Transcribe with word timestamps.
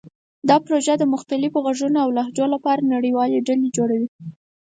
دا 0.49 0.55
پروژه 0.65 0.93
د 0.97 1.03
مختلفو 1.13 1.57
غږونو 1.65 1.97
او 2.03 2.09
لهجو 2.17 2.45
لپاره 2.53 2.79
د 2.81 2.87
نړیوالې 2.95 3.45
ډلې 3.47 3.67
جوړوي. 3.77 4.07